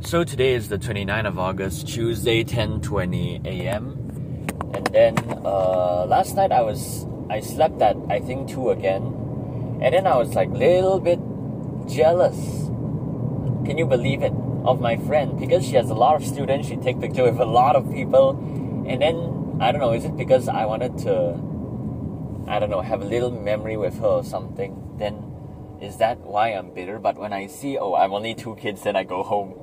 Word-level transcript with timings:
So 0.00 0.22
today 0.24 0.54
is 0.54 0.68
the 0.68 0.78
29th 0.78 1.26
of 1.26 1.38
August, 1.38 1.88
Tuesday, 1.88 2.44
10:20 2.44 3.44
a.m. 3.44 3.98
And 4.72 4.86
then 4.86 5.18
uh, 5.44 6.06
last 6.06 6.36
night 6.36 6.52
I 6.52 6.62
was 6.62 7.04
I 7.28 7.40
slept 7.40 7.82
at 7.82 7.96
I 8.08 8.20
think 8.20 8.48
two 8.48 8.70
again, 8.70 9.02
and 9.82 9.92
then 9.92 10.06
I 10.06 10.16
was 10.16 10.34
like 10.34 10.50
little 10.50 11.00
bit 11.00 11.18
jealous. 11.90 12.38
Can 13.66 13.76
you 13.76 13.86
believe 13.86 14.22
it? 14.22 14.32
Of 14.64 14.80
my 14.80 14.96
friend 14.98 15.38
because 15.38 15.64
she 15.64 15.76
has 15.76 15.88
a 15.88 15.94
lot 15.94 16.14
of 16.14 16.26
students, 16.26 16.68
she 16.68 16.76
take 16.76 17.00
picture 17.00 17.24
with 17.24 17.40
a 17.40 17.46
lot 17.46 17.74
of 17.74 17.90
people, 17.90 18.30
and 18.86 19.00
then 19.02 19.58
I 19.60 19.72
don't 19.72 19.80
know. 19.80 19.92
Is 19.92 20.04
it 20.04 20.16
because 20.16 20.48
I 20.48 20.64
wanted 20.64 20.96
to? 21.04 21.34
I 22.46 22.58
don't 22.58 22.70
know, 22.70 22.80
have 22.80 23.02
a 23.02 23.04
little 23.04 23.30
memory 23.30 23.76
with 23.76 23.98
her 23.98 24.22
or 24.22 24.24
something? 24.24 24.96
Then 24.96 25.24
is 25.80 25.96
that 25.98 26.18
why 26.20 26.48
I'm 26.48 26.70
bitter? 26.70 26.98
But 26.98 27.18
when 27.18 27.32
I 27.32 27.46
see, 27.46 27.78
oh, 27.78 27.94
I'm 27.94 28.12
only 28.12 28.34
two 28.34 28.56
kids, 28.56 28.82
then 28.82 28.96
I 28.96 29.04
go 29.04 29.22
home. 29.22 29.54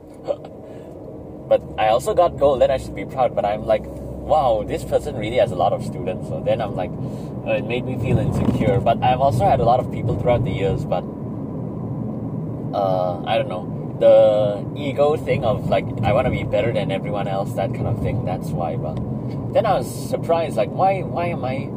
But 1.47 1.61
I 1.77 1.87
also 1.89 2.13
got 2.13 2.37
gold, 2.37 2.61
then 2.61 2.71
I 2.71 2.77
should 2.77 2.95
be 2.95 3.05
proud. 3.05 3.35
But 3.35 3.45
I'm 3.45 3.65
like, 3.65 3.83
wow, 3.85 4.63
this 4.67 4.83
person 4.83 5.15
really 5.15 5.37
has 5.37 5.51
a 5.51 5.55
lot 5.55 5.73
of 5.73 5.83
students. 5.83 6.27
So 6.27 6.41
then 6.41 6.61
I'm 6.61 6.75
like, 6.75 6.91
uh, 7.45 7.51
it 7.51 7.65
made 7.65 7.85
me 7.85 7.97
feel 7.97 8.17
insecure. 8.17 8.79
But 8.79 9.01
I've 9.03 9.21
also 9.21 9.45
had 9.45 9.59
a 9.59 9.63
lot 9.65 9.79
of 9.79 9.91
people 9.91 10.19
throughout 10.19 10.43
the 10.43 10.51
years, 10.51 10.83
but 10.85 11.03
uh, 12.75 13.23
I 13.25 13.37
don't 13.37 13.49
know. 13.49 13.71
The 13.99 14.65
ego 14.75 15.15
thing 15.15 15.45
of 15.45 15.69
like, 15.69 15.85
I 16.03 16.11
want 16.11 16.25
to 16.25 16.31
be 16.31 16.43
better 16.43 16.73
than 16.73 16.91
everyone 16.91 17.29
else, 17.29 17.53
that 17.53 17.73
kind 17.73 17.87
of 17.87 18.01
thing, 18.01 18.25
that's 18.25 18.49
why. 18.49 18.75
But 18.75 18.95
then 19.53 19.65
I 19.65 19.75
was 19.75 20.09
surprised, 20.09 20.57
like, 20.57 20.69
why, 20.69 21.01
why 21.01 21.27
am 21.27 21.45
I 21.45 21.69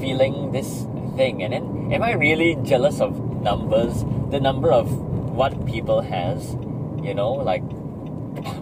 feeling 0.00 0.52
this 0.52 0.86
thing? 1.16 1.42
And 1.42 1.52
then, 1.52 1.92
am 1.92 2.02
I 2.02 2.12
really 2.12 2.56
jealous 2.62 3.00
of 3.00 3.42
numbers? 3.42 4.04
The 4.30 4.40
number 4.40 4.72
of 4.72 4.90
what 5.34 5.66
people 5.66 6.00
has, 6.00 6.54
you 7.02 7.12
know, 7.12 7.32
like, 7.32 7.62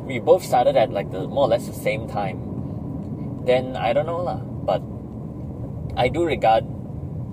we 0.06 0.18
both 0.18 0.44
started 0.44 0.76
at 0.76 0.90
like 0.90 1.10
the 1.10 1.26
more 1.26 1.44
or 1.44 1.48
less 1.48 1.66
the 1.66 1.72
same 1.72 2.08
time 2.08 2.48
then 3.48 3.76
I 3.76 3.94
don't 3.94 4.04
know 4.04 4.20
lah. 4.20 4.40
But 4.68 4.84
I 5.96 6.08
do 6.08 6.24
regard 6.24 6.68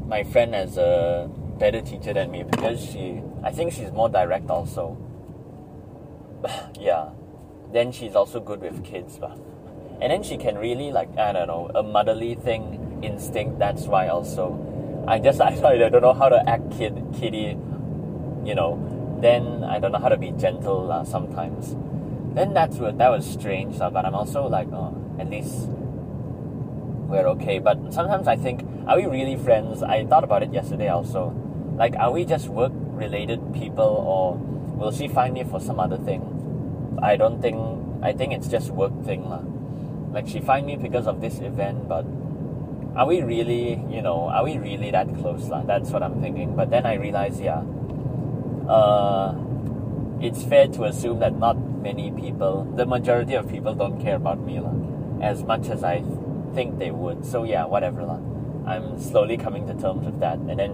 my 0.08 0.24
friend 0.24 0.56
as 0.56 0.78
a 0.78 1.30
better 1.60 1.82
teacher 1.82 2.14
than 2.14 2.32
me 2.32 2.44
because 2.44 2.80
she, 2.80 3.22
I 3.44 3.52
think 3.52 3.74
she's 3.74 3.92
more 3.92 4.08
direct 4.08 4.50
also. 4.50 4.98
yeah. 6.80 7.10
Then 7.74 7.92
she's 7.92 8.16
also 8.16 8.40
good 8.40 8.62
with 8.62 8.84
kids, 8.86 9.20
but 9.20 9.38
and 10.00 10.12
then 10.12 10.24
she 10.24 10.38
can 10.38 10.58
really 10.58 10.92
like 10.92 11.12
I 11.18 11.34
don't 11.34 11.48
know 11.48 11.70
a 11.76 11.84
motherly 11.84 12.36
thing 12.36 13.02
instinct. 13.04 13.60
That's 13.60 13.84
why 13.84 14.08
also 14.08 14.56
I 15.08 15.20
just 15.20 15.42
I 15.50 15.52
don't 15.52 16.02
know 16.02 16.14
how 16.14 16.30
to 16.30 16.42
act 16.48 16.72
kid 16.72 16.96
kitty, 17.20 17.58
you 18.46 18.56
know. 18.56 18.80
Then 19.20 19.64
I 19.64 19.80
don't 19.80 19.92
know 19.92 20.00
how 20.00 20.10
to 20.10 20.18
be 20.18 20.32
gentle 20.32 20.92
uh, 20.92 21.04
sometimes. 21.04 21.76
Then 22.36 22.54
that's 22.54 22.78
what 22.78 22.98
that 23.00 23.10
was 23.10 23.26
strange. 23.26 23.80
But 23.80 24.06
I'm 24.06 24.14
also 24.14 24.48
like 24.48 24.68
oh, 24.72 24.92
at 25.20 25.30
least 25.30 25.72
we're 27.08 27.28
okay. 27.40 27.60
But 27.60 27.94
sometimes 27.94 28.28
I 28.28 28.36
think, 28.36 28.66
are 28.88 28.98
we 28.98 29.06
really 29.06 29.38
friends? 29.38 29.84
I 29.84 30.06
thought 30.06 30.24
about 30.24 30.44
it 30.44 30.54
yesterday 30.54 30.90
also. 30.90 31.34
Like, 31.78 31.96
are 31.96 32.12
we 32.12 32.26
just 32.26 32.48
work 32.48 32.72
related 32.76 33.54
people 33.54 33.84
or 33.86 34.36
will 34.78 34.92
she 34.92 35.08
find 35.08 35.34
me 35.34 35.44
for 35.44 35.60
some 35.60 35.80
other 35.80 35.98
thing? 35.98 36.22
I 37.02 37.16
don't 37.16 37.42
think, 37.42 37.58
I 38.02 38.14
think 38.14 38.34
it's 38.34 38.48
just 38.48 38.72
work 38.72 38.94
thing. 39.06 39.30
lah. 39.30 39.44
Like, 40.12 40.28
she 40.28 40.40
find 40.40 40.66
me 40.66 40.76
because 40.78 41.08
of 41.08 41.22
this 41.22 41.40
event, 41.40 41.88
but 41.88 42.06
are 42.96 43.06
we 43.06 43.22
really, 43.22 43.84
you 43.90 44.02
know, 44.02 44.30
are 44.30 44.44
we 44.44 44.58
really 44.58 44.92
that 44.92 45.08
close? 45.20 45.50
lah? 45.50 45.64
That's 45.64 45.90
what 45.90 46.02
I'm 46.04 46.22
thinking. 46.22 46.56
But 46.56 46.70
then 46.70 46.86
I 46.86 46.94
realize, 46.96 47.40
yeah, 47.42 47.64
uh, 48.70 49.36
it's 50.22 50.44
fair 50.44 50.68
to 50.68 50.86
assume 50.86 51.20
that 51.20 51.38
not 51.38 51.58
many 51.86 52.10
people, 52.10 52.66
the 52.76 52.86
majority 52.86 53.38
of 53.38 53.48
people 53.48 53.78
don't 53.78 54.02
care 54.02 54.18
about 54.18 54.42
me 54.42 54.58
lah, 54.60 54.74
as 55.22 55.46
much 55.46 55.70
as 55.70 55.86
I 55.86 56.02
think 56.58 56.80
they 56.82 56.90
would. 56.90 57.22
So 57.22 57.46
yeah, 57.46 57.70
whatever 57.70 58.02
lah. 58.02 58.20
I'm 58.66 58.98
slowly 58.98 59.38
coming 59.38 59.70
to 59.70 59.78
terms 59.78 60.10
with 60.10 60.20
that, 60.26 60.42
and 60.50 60.58
then 60.58 60.74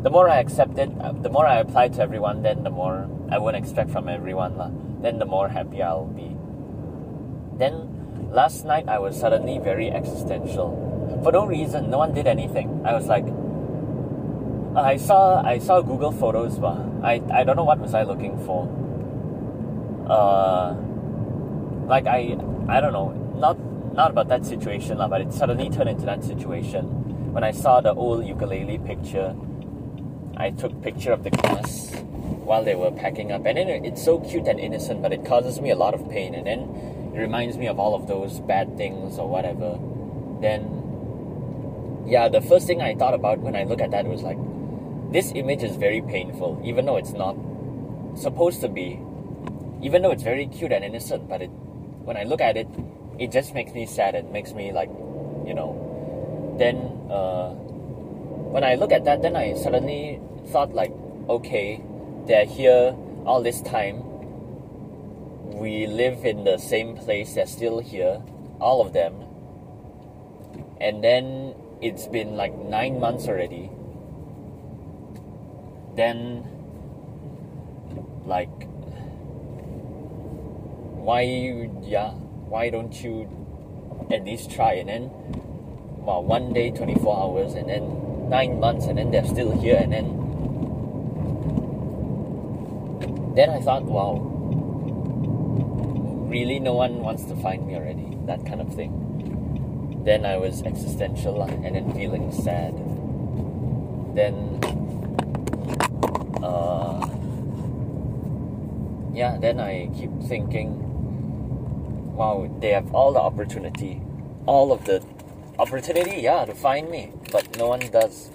the 0.00 0.08
more 0.08 0.28
I 0.32 0.40
accept 0.40 0.78
it, 0.80 0.88
uh, 1.00 1.12
the 1.12 1.28
more 1.28 1.46
I 1.46 1.60
apply 1.60 1.88
to 1.96 2.00
everyone, 2.00 2.40
then 2.40 2.64
the 2.64 2.72
more 2.72 3.04
I 3.28 3.36
won't 3.36 3.56
expect 3.60 3.92
from 3.92 4.08
everyone 4.08 4.56
lah. 4.56 4.70
Then 5.04 5.20
the 5.20 5.28
more 5.28 5.52
happy 5.52 5.82
I'll 5.82 6.08
be. 6.08 6.32
Then 7.60 8.30
last 8.32 8.64
night 8.64 8.88
I 8.88 8.98
was 8.98 9.20
suddenly 9.20 9.58
very 9.58 9.92
existential. 9.92 10.72
For 11.22 11.32
no 11.32 11.44
reason, 11.44 11.90
no 11.90 11.98
one 11.98 12.16
did 12.16 12.26
anything. 12.26 12.80
I 12.88 12.96
was 12.96 13.06
like, 13.12 13.28
I 14.76 14.96
saw 14.96 15.44
I 15.44 15.58
saw 15.60 15.84
Google 15.84 16.12
Photos, 16.12 16.56
but 16.56 16.80
I 17.04 17.20
I 17.28 17.44
don't 17.44 17.60
know 17.60 17.68
what 17.68 17.84
was 17.84 17.92
I 17.92 18.08
looking 18.08 18.40
for. 18.48 18.64
Uh, 20.08 20.74
like 21.86 22.06
I 22.06 22.36
I 22.68 22.80
don't 22.80 22.92
know, 22.92 23.10
not 23.36 23.58
not 23.94 24.10
about 24.10 24.28
that 24.28 24.44
situation, 24.44 24.98
but 24.98 25.20
it 25.20 25.32
suddenly 25.32 25.70
turned 25.70 25.88
into 25.88 26.06
that 26.06 26.22
situation. 26.22 27.32
When 27.32 27.42
I 27.44 27.50
saw 27.50 27.80
the 27.80 27.92
old 27.94 28.24
ukulele 28.26 28.78
picture, 28.78 29.34
I 30.36 30.50
took 30.50 30.80
picture 30.82 31.12
of 31.12 31.24
the 31.24 31.30
class 31.30 31.90
while 32.44 32.62
they 32.62 32.74
were 32.74 32.90
packing 32.92 33.32
up, 33.32 33.44
and 33.46 33.58
then 33.58 33.68
it's 33.68 34.04
so 34.04 34.20
cute 34.20 34.46
and 34.46 34.60
innocent, 34.60 35.02
but 35.02 35.12
it 35.12 35.24
causes 35.24 35.60
me 35.60 35.70
a 35.70 35.76
lot 35.76 35.94
of 35.94 36.08
pain, 36.08 36.34
and 36.34 36.46
then 36.46 36.60
it 37.14 37.18
reminds 37.18 37.56
me 37.56 37.66
of 37.66 37.80
all 37.80 37.94
of 37.94 38.06
those 38.06 38.40
bad 38.40 38.76
things 38.76 39.18
or 39.18 39.28
whatever. 39.28 39.78
Then, 40.40 42.04
yeah, 42.06 42.28
the 42.28 42.40
first 42.40 42.66
thing 42.66 42.80
I 42.80 42.94
thought 42.94 43.14
about 43.14 43.40
when 43.40 43.56
I 43.56 43.64
look 43.64 43.80
at 43.80 43.90
that 43.90 44.06
was 44.06 44.22
like, 44.22 44.38
this 45.12 45.32
image 45.34 45.62
is 45.62 45.76
very 45.76 46.00
painful, 46.02 46.60
even 46.64 46.86
though 46.86 46.96
it's 46.96 47.12
not 47.12 47.36
supposed 48.14 48.60
to 48.60 48.68
be, 48.68 49.00
even 49.86 50.02
though 50.02 50.10
it's 50.10 50.24
very 50.24 50.46
cute 50.48 50.72
and 50.72 50.84
innocent, 50.84 51.28
but 51.28 51.40
it, 51.42 51.46
when 51.46 52.16
I 52.16 52.24
look 52.24 52.40
at 52.40 52.56
it, 52.56 52.66
it 53.20 53.30
just 53.30 53.54
makes 53.54 53.72
me 53.72 53.86
sad. 53.86 54.16
And 54.16 54.32
makes 54.32 54.52
me 54.52 54.72
like 54.72 54.90
you 55.46 55.54
know. 55.54 55.70
Then 56.58 56.76
uh, 57.08 57.50
when 58.50 58.64
I 58.64 58.74
look 58.74 58.90
at 58.90 59.04
that 59.04 59.22
then 59.22 59.36
I 59.36 59.54
suddenly 59.54 60.20
thought 60.48 60.74
like 60.74 60.92
okay 61.28 61.82
they're 62.26 62.46
here 62.46 62.96
all 63.24 63.42
this 63.42 63.62
time. 63.62 64.02
We 65.54 65.86
live 65.86 66.24
in 66.24 66.42
the 66.42 66.58
same 66.58 66.96
place. 66.96 67.34
They're 67.34 67.46
still 67.46 67.78
here 67.78 68.20
all 68.60 68.80
of 68.84 68.92
them. 68.92 69.14
And 70.80 71.04
then 71.04 71.54
it's 71.80 72.08
been 72.08 72.36
like 72.36 72.54
nine 72.58 72.98
months 72.98 73.28
already. 73.28 73.70
Then 75.94 76.42
like 78.26 78.66
why 81.06 81.22
yeah 81.86 82.10
why 82.50 82.68
don't 82.68 83.04
you 83.04 83.30
at 84.10 84.24
least 84.24 84.50
try? 84.50 84.72
And 84.74 84.88
then 84.88 85.02
well 86.02 86.24
one 86.24 86.52
day 86.52 86.72
24 86.72 86.98
hours 87.16 87.54
and 87.54 87.68
then 87.68 88.28
nine 88.28 88.58
months 88.58 88.86
and 88.86 88.98
then 88.98 89.12
they're 89.12 89.24
still 89.24 89.52
here 89.54 89.78
and 89.78 89.92
then 89.92 90.06
then 93.36 93.50
I 93.50 93.60
thought 93.60 93.84
wow 93.84 94.18
really 96.26 96.58
no 96.58 96.74
one 96.74 96.98
wants 96.98 97.22
to 97.26 97.36
find 97.36 97.64
me 97.68 97.76
already 97.76 98.18
that 98.26 98.44
kind 98.44 98.60
of 98.60 98.74
thing. 98.74 100.02
Then 100.04 100.26
I 100.26 100.38
was 100.38 100.62
existential 100.62 101.40
and 101.42 101.76
then 101.76 101.94
feeling 101.94 102.32
sad. 102.32 102.74
Then 104.18 104.58
uh 106.42 107.06
yeah 109.14 109.38
then 109.38 109.60
I 109.60 109.88
keep 109.94 110.10
thinking 110.26 110.85
wow, 112.16 112.50
they 112.60 112.70
have 112.70 112.94
all 112.94 113.12
the 113.12 113.20
opportunity, 113.20 114.00
all 114.46 114.72
of 114.72 114.84
the 114.84 115.04
opportunity, 115.58 116.22
yeah, 116.22 116.44
to 116.44 116.54
find 116.54 116.90
me, 116.90 117.12
but 117.30 117.56
no 117.58 117.68
one 117.68 117.80
does. 117.92 118.30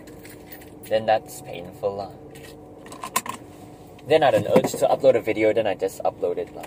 Then 0.86 1.06
that's 1.06 1.42
painful, 1.42 1.96
lah. 1.96 2.12
Then 4.08 4.24
I 4.24 4.28
had 4.28 4.36
an 4.36 4.48
urge 4.48 4.72
to 4.74 4.88
upload 4.88 5.16
a 5.16 5.22
video, 5.22 5.54
then 5.54 5.66
I 5.66 5.74
just 5.74 6.02
uploaded, 6.04 6.54
lah. 6.56 6.66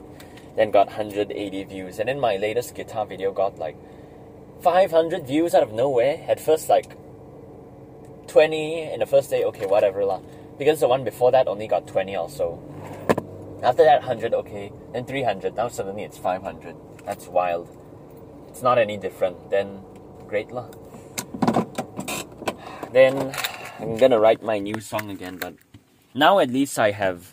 Then 0.57 0.71
got 0.71 0.87
180 0.87 1.65
views, 1.65 1.99
and 1.99 2.09
then 2.09 2.19
my 2.19 2.37
latest 2.37 2.75
guitar 2.75 3.07
video 3.07 3.33
got 3.33 3.59
like 3.59 3.77
500 4.63 5.27
views 5.27 5.55
out 5.55 5.63
of 5.63 5.73
nowhere. 5.73 6.25
At 6.29 6.41
first, 6.41 6.69
like 6.69 6.97
20 8.27 8.93
in 8.93 9.01
the 9.01 9.07
first 9.07 9.31
day, 9.31 9.45
okay, 9.45 9.67
whatever, 9.67 10.05
lah. 10.05 10.21
Because 10.59 10.81
the 10.81 10.89
one 10.89 11.05
before 11.05 11.31
that 11.33 11.49
only 11.49 11.67
got 11.67 11.87
20 11.87 12.15
also. 12.17 12.59
After 13.63 13.83
that, 13.83 14.03
100, 14.03 14.35
okay. 14.35 14.73
Then 14.93 15.05
300. 15.05 15.57
Now 15.57 15.69
suddenly 15.69 16.05
it's 16.05 16.19
500. 16.19 16.77
That's 17.05 17.29
wild. 17.29 17.69
It's 18.49 18.63
not 18.63 18.79
any 18.79 18.97
different. 18.97 19.51
Then, 19.51 19.83
great 20.27 20.51
lah. 20.51 20.69
Then, 22.93 23.35
I'm 23.81 23.97
gonna 23.97 24.19
write 24.19 24.43
my 24.43 24.59
new 24.59 24.81
song 24.81 25.11
again, 25.11 25.37
but 25.37 25.55
now 26.15 26.39
at 26.39 26.51
least 26.51 26.79
I 26.79 26.93
have. 26.93 27.33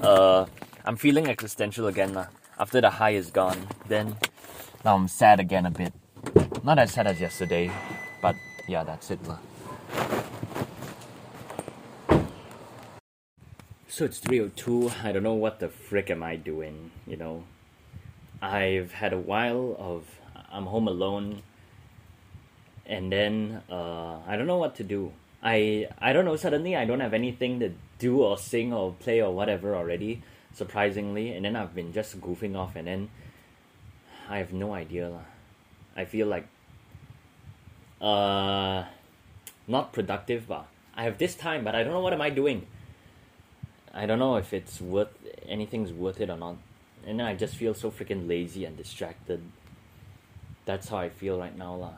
Uh, 0.00 0.46
I'm 0.84 0.96
feeling 0.96 1.28
existential 1.28 1.86
again 1.86 2.14
lah. 2.14 2.28
After 2.58 2.80
the 2.80 2.90
high 2.90 3.18
is 3.18 3.30
gone, 3.30 3.68
then 3.88 4.16
now 4.84 4.94
I'm 4.94 5.08
sad 5.08 5.40
again 5.40 5.66
a 5.66 5.70
bit. 5.70 5.92
Not 6.62 6.78
as 6.78 6.92
sad 6.92 7.06
as 7.06 7.20
yesterday, 7.20 7.70
but 8.22 8.36
yeah, 8.68 8.84
that's 8.84 9.10
it 9.10 9.20
lah. 9.26 9.38
So 13.88 14.04
it's 14.04 14.18
302. 14.18 14.90
I 15.02 15.12
don't 15.12 15.22
know 15.22 15.34
what 15.34 15.60
the 15.60 15.68
frick 15.68 16.10
am 16.10 16.22
I 16.22 16.36
doing, 16.36 16.90
you 17.06 17.16
know. 17.16 17.44
I've 18.44 18.92
had 18.92 19.14
a 19.14 19.18
while 19.18 19.74
of 19.78 20.04
I'm 20.52 20.66
home 20.66 20.86
alone, 20.86 21.42
and 22.84 23.10
then 23.10 23.62
uh, 23.70 24.18
I 24.26 24.36
don't 24.36 24.46
know 24.46 24.58
what 24.58 24.76
to 24.76 24.84
do. 24.84 25.12
I 25.42 25.88
I 25.98 26.12
don't 26.12 26.26
know. 26.26 26.36
Suddenly, 26.36 26.76
I 26.76 26.84
don't 26.84 27.00
have 27.00 27.14
anything 27.14 27.58
to 27.60 27.72
do 27.98 28.22
or 28.22 28.36
sing 28.36 28.72
or 28.74 28.92
play 28.92 29.22
or 29.22 29.34
whatever 29.34 29.74
already. 29.74 30.22
Surprisingly, 30.52 31.32
and 31.32 31.44
then 31.44 31.56
I've 31.56 31.74
been 31.74 31.92
just 31.92 32.20
goofing 32.20 32.54
off, 32.54 32.76
and 32.76 32.86
then 32.86 33.08
I 34.28 34.38
have 34.38 34.52
no 34.52 34.74
idea. 34.74 35.24
I 35.96 36.04
feel 36.04 36.26
like 36.26 36.46
uh 38.00 38.84
not 39.66 39.92
productive, 39.94 40.46
but 40.46 40.66
I 40.94 41.04
have 41.04 41.16
this 41.16 41.34
time, 41.34 41.64
but 41.64 41.74
I 41.74 41.82
don't 41.82 41.94
know 41.94 42.00
what 42.00 42.12
am 42.12 42.20
I 42.20 42.28
doing. 42.28 42.66
I 43.94 44.04
don't 44.04 44.18
know 44.18 44.36
if 44.36 44.52
it's 44.52 44.80
worth 44.82 45.16
anything's 45.48 45.92
worth 45.92 46.20
it 46.20 46.28
or 46.28 46.36
not. 46.36 46.56
And 47.06 47.20
then 47.20 47.26
I 47.26 47.34
just 47.34 47.56
feel 47.56 47.74
so 47.74 47.90
freaking 47.90 48.28
lazy 48.28 48.64
and 48.64 48.76
distracted. 48.76 49.42
That's 50.64 50.88
how 50.88 50.98
I 50.98 51.08
feel 51.08 51.38
right 51.38 51.56
now, 51.56 51.74
lah. 51.74 51.94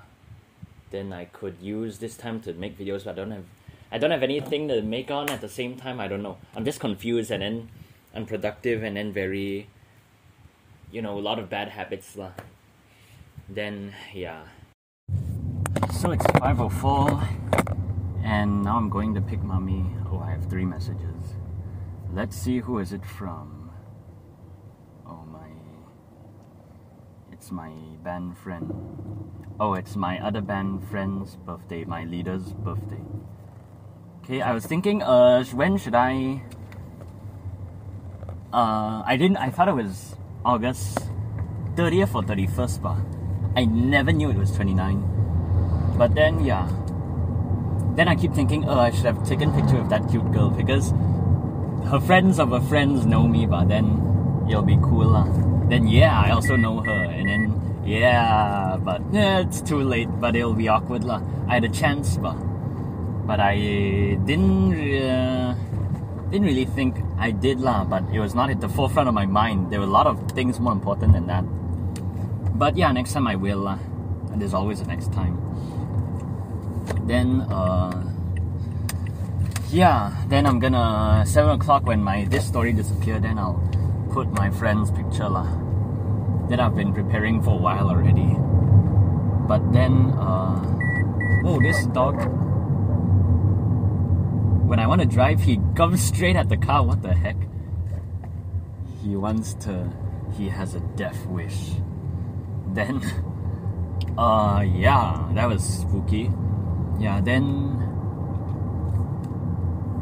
Then 0.90 1.12
I 1.12 1.26
could 1.26 1.56
use 1.60 1.98
this 1.98 2.16
time 2.16 2.40
to 2.40 2.52
make 2.52 2.78
videos, 2.78 3.04
but 3.04 3.12
I 3.12 3.14
don't 3.14 3.30
have 3.30 3.44
I 3.90 3.98
don't 3.98 4.10
have 4.10 4.24
anything 4.24 4.66
to 4.68 4.82
make 4.82 5.10
on 5.10 5.30
at 5.30 5.40
the 5.40 5.48
same 5.48 5.76
time. 5.76 6.00
I 6.00 6.08
don't 6.08 6.22
know. 6.22 6.38
I'm 6.54 6.64
just 6.64 6.80
confused 6.80 7.30
and 7.30 7.42
then 7.42 7.68
unproductive 8.14 8.82
and 8.82 8.96
then 8.96 9.12
very 9.12 9.68
you 10.90 11.02
know, 11.02 11.18
a 11.18 11.20
lot 11.20 11.38
of 11.38 11.50
bad 11.50 11.68
habits 11.68 12.16
lah. 12.16 12.32
Then 13.48 13.94
yeah. 14.14 14.44
So 15.92 16.10
it's 16.10 16.26
504 16.38 17.22
and 18.24 18.62
now 18.62 18.76
I'm 18.76 18.90
going 18.90 19.14
to 19.14 19.20
pick 19.20 19.42
mommy. 19.42 19.84
Oh, 20.10 20.18
I 20.18 20.30
have 20.30 20.48
three 20.48 20.64
messages. 20.64 21.36
Let's 22.12 22.36
see 22.36 22.58
who 22.58 22.78
is 22.78 22.92
it 22.92 23.04
from. 23.04 23.70
Oh 25.06 25.24
my 25.30 25.48
It's 27.46 27.52
my 27.52 27.70
band 28.02 28.36
friend. 28.36 28.74
Oh, 29.60 29.74
it's 29.74 29.94
my 29.94 30.18
other 30.18 30.40
band 30.40 30.82
friend's 30.90 31.36
birthday, 31.36 31.84
my 31.84 32.02
leader's 32.02 32.42
birthday. 32.42 32.98
Okay, 34.24 34.42
I 34.42 34.50
was 34.50 34.66
thinking 34.66 35.00
uh 35.00 35.44
when 35.54 35.78
should 35.78 35.94
I 35.94 36.42
uh 38.52 39.06
I 39.06 39.16
didn't 39.16 39.36
I 39.36 39.50
thought 39.50 39.68
it 39.68 39.78
was 39.78 40.16
August 40.44 40.98
30th 41.76 42.16
or 42.16 42.24
31st 42.24 42.82
but 42.82 42.98
I 43.54 43.64
never 43.64 44.10
knew 44.10 44.28
it 44.28 44.36
was 44.36 44.50
29. 44.50 45.94
But 45.96 46.16
then 46.16 46.42
yeah. 46.42 46.66
Then 47.94 48.08
I 48.08 48.16
keep 48.16 48.34
thinking, 48.34 48.68
oh 48.68 48.80
I 48.80 48.90
should 48.90 49.06
have 49.06 49.22
taken 49.22 49.52
picture 49.52 49.78
of 49.78 49.88
that 49.90 50.10
cute 50.10 50.32
girl 50.32 50.50
because 50.50 50.90
her 51.94 52.00
friends 52.00 52.40
of 52.40 52.50
her 52.50 52.66
friends 52.66 53.06
know 53.06 53.28
me 53.28 53.46
but 53.46 53.68
then 53.68 54.02
it'll 54.50 54.66
be 54.66 54.78
cool 54.82 55.06
lah. 55.14 55.55
Then 55.68 55.88
yeah, 55.88 56.14
I 56.18 56.30
also 56.30 56.54
know 56.54 56.80
her 56.80 57.04
and 57.10 57.28
then 57.28 57.82
yeah, 57.84 58.76
but 58.82 59.02
yeah, 59.12 59.40
it's 59.40 59.60
too 59.60 59.82
late, 59.82 60.08
but 60.20 60.34
it'll 60.34 60.54
be 60.54 60.68
awkward 60.68 61.04
lah. 61.04 61.20
I 61.48 61.54
had 61.54 61.64
a 61.64 61.68
chance 61.68 62.16
but 62.16 62.36
but 63.26 63.40
I 63.40 63.56
didn't 64.26 64.74
uh, 64.74 65.54
didn't 66.30 66.46
really 66.46 66.66
think 66.66 66.96
I 67.18 67.30
did 67.30 67.60
lah, 67.60 67.84
but 67.84 68.04
it 68.12 68.20
was 68.20 68.34
not 68.34 68.50
at 68.50 68.60
the 68.60 68.68
forefront 68.68 69.08
of 69.08 69.14
my 69.14 69.26
mind. 69.26 69.70
There 69.70 69.80
were 69.80 69.86
a 69.86 69.96
lot 69.98 70.06
of 70.06 70.30
things 70.32 70.60
more 70.60 70.72
important 70.72 71.12
than 71.14 71.26
that. 71.26 71.42
But 72.58 72.76
yeah, 72.76 72.92
next 72.92 73.12
time 73.12 73.26
I 73.26 73.34
will 73.34 73.58
lah. 73.58 73.78
And 74.30 74.40
there's 74.40 74.54
always 74.54 74.80
a 74.80 74.86
next 74.86 75.12
time. 75.12 75.34
Then 77.06 77.42
uh 77.50 78.06
yeah, 79.70 80.14
then 80.28 80.46
I'm 80.46 80.58
gonna 80.58 81.24
seven 81.26 81.58
o'clock 81.58 81.86
when 81.86 82.02
my 82.02 82.24
this 82.30 82.46
story 82.46 82.72
disappear, 82.72 83.18
then 83.18 83.38
I'll 83.38 83.58
put 84.16 84.32
my 84.32 84.48
friend's 84.48 84.90
picture 84.90 85.28
lah. 85.28 85.44
That 86.48 86.56
I've 86.56 86.72
been 86.72 86.96
preparing 86.96 87.44
for 87.44 87.52
a 87.52 87.60
while 87.60 87.92
already. 87.92 88.32
But 89.44 89.60
then 89.76 90.16
uh 90.16 90.56
oh 91.44 91.60
this 91.60 91.84
dog 91.92 92.16
when 94.66 94.80
I 94.80 94.86
want 94.86 95.00
to 95.02 95.06
drive, 95.06 95.40
he 95.40 95.60
comes 95.76 96.02
straight 96.02 96.34
at 96.34 96.48
the 96.48 96.56
car. 96.56 96.82
What 96.82 97.02
the 97.02 97.14
heck? 97.14 97.36
He 99.04 99.16
wants 99.16 99.54
to. 99.68 99.92
He 100.36 100.48
has 100.48 100.74
a 100.74 100.80
death 100.96 101.24
wish. 101.26 101.76
Then, 102.72 103.00
uh, 104.18 104.64
yeah, 104.66 105.28
that 105.34 105.46
was 105.46 105.62
spooky. 105.62 106.30
Yeah, 106.98 107.20
then. 107.20 107.85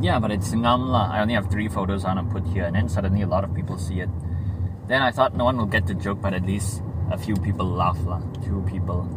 Yeah, 0.05 0.21
but 0.21 0.31
it's 0.31 0.53
ngam 0.53 0.93
lah. 0.93 1.09
I 1.09 1.25
only 1.25 1.33
have 1.33 1.49
three 1.49 1.67
photos 1.67 2.05
on 2.05 2.21
to 2.21 2.25
put 2.29 2.45
here, 2.53 2.69
and 2.69 2.77
then 2.77 2.93
suddenly 2.93 3.23
a 3.23 3.27
lot 3.27 3.41
of 3.41 3.56
people 3.56 3.81
see 3.81 4.05
it. 4.05 4.11
Then 4.87 5.01
I 5.01 5.11
thought 5.11 5.33
no 5.35 5.49
one 5.49 5.56
will 5.56 5.73
get 5.73 5.87
the 5.87 5.95
joke, 5.95 6.21
but 6.21 6.35
at 6.35 6.45
least 6.45 6.83
a 7.11 7.17
few 7.17 7.33
people 7.41 7.65
laugh 7.65 7.97
lah. 8.05 8.21
Two 8.45 8.61
people. 8.69 9.09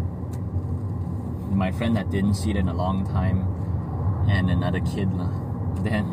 My 1.51 1.75
friend 1.75 1.91
that 1.97 2.07
didn't 2.09 2.35
see 2.35 2.51
it 2.51 2.55
in 2.55 2.69
a 2.69 2.73
long 2.73 3.03
time 3.03 3.43
and 4.31 4.47
another 4.49 4.79
kid. 4.79 5.11
lah. 5.11 5.27
Then 5.83 6.07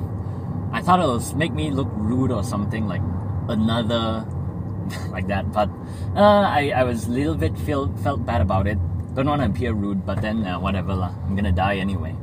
I 0.75 0.83
thought 0.83 0.99
it 0.99 1.07
was 1.07 1.39
make 1.39 1.55
me 1.55 1.71
look 1.71 1.95
rude 1.95 2.35
or 2.35 2.43
something 2.43 2.91
like 2.91 3.07
another 3.47 4.27
like 5.15 5.31
that. 5.31 5.55
But 5.55 5.71
uh, 6.19 6.51
I, 6.51 6.75
I 6.75 6.83
was 6.83 7.07
a 7.07 7.15
little 7.15 7.39
bit 7.39 7.55
feel, 7.63 7.95
felt 8.03 8.27
bad 8.27 8.41
about 8.41 8.67
it. 8.67 8.83
Don't 9.15 9.31
want 9.31 9.39
to 9.39 9.47
appear 9.47 9.71
rude, 9.73 10.05
but 10.05 10.19
then 10.19 10.43
uh, 10.43 10.59
whatever 10.59 10.99
lah. 10.99 11.15
I'm 11.23 11.39
gonna 11.39 11.55
die 11.55 11.79
anyway. 11.79 12.19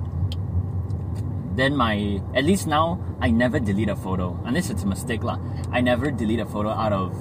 Then 1.61 1.77
my 1.77 2.19
at 2.33 2.43
least 2.43 2.65
now 2.65 2.97
I 3.21 3.29
never 3.29 3.59
delete 3.59 3.89
a 3.89 3.95
photo 3.95 4.33
unless 4.45 4.71
it's 4.71 4.81
a 4.81 4.87
mistake 4.87 5.21
lah. 5.21 5.37
I 5.71 5.79
never 5.79 6.09
delete 6.09 6.39
a 6.39 6.45
photo 6.49 6.69
out 6.69 6.91
of 6.91 7.13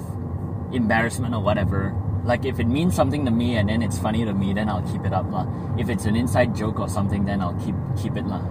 embarrassment 0.73 1.35
or 1.35 1.43
whatever. 1.45 1.93
Like 2.25 2.43
if 2.43 2.59
it 2.59 2.65
means 2.65 2.95
something 2.95 3.23
to 3.25 3.29
me 3.29 3.57
and 3.57 3.69
then 3.69 3.83
it's 3.83 3.99
funny 3.99 4.25
to 4.25 4.33
me, 4.33 4.51
then 4.53 4.67
I'll 4.67 4.81
keep 4.81 5.05
it 5.05 5.13
up 5.13 5.29
lah. 5.29 5.45
If 5.77 5.93
it's 5.93 6.05
an 6.05 6.15
inside 6.15 6.55
joke 6.55 6.79
or 6.79 6.89
something, 6.89 7.23
then 7.23 7.39
I'll 7.39 7.53
keep 7.61 7.77
keep 7.93 8.17
it 8.17 8.25
lah. 8.25 8.41